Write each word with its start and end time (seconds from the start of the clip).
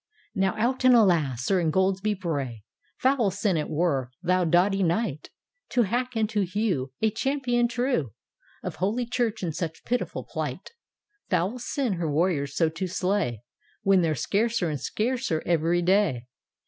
"Now 0.33 0.55
out 0.57 0.83
and 0.83 0.95
alasl 0.95 1.37
Sir 1.37 1.59
Ingoldsby 1.61 2.15
Bray, 2.19 2.63
Foul 2.97 3.29
sin 3.29 3.55
it 3.55 3.69
were, 3.69 4.09
thou 4.23 4.43
doughty 4.43 4.81
Kni^t, 4.81 5.27
To 5.73 5.83
hack 5.83 6.15
and 6.15 6.27
to 6.31 6.41
hew 6.41 6.91
A 7.03 7.11
champion 7.11 7.67
true 7.67 8.11
Of 8.63 8.77
holy 8.77 9.05
Church 9.05 9.43
in 9.43 9.51
such 9.53 9.83
pitiful 9.85 10.23
plight 10.23 10.71
I 10.71 11.29
Foul 11.29 11.59
sin 11.59 11.93
her 11.99 12.09
warriors 12.11 12.55
so 12.55 12.67
to 12.67 12.87
slay, 12.87 13.43
When 13.83 14.01
they're 14.01 14.15
scarcer 14.15 14.71
and 14.71 14.81
scarcer 14.81 15.43
every 15.45 15.83
day! 15.83 16.25